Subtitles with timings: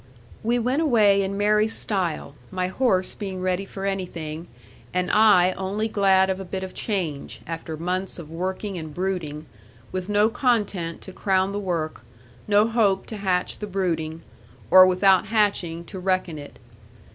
[0.41, 4.47] We went away in merry style; my horse being ready for anything,
[4.95, 9.45] and I only glad of a bit of change, after months of working and brooding;
[9.91, 12.01] with no content to crown the work;
[12.47, 14.23] no hope to hatch the brooding;
[14.71, 16.57] or without hatching to reckon it.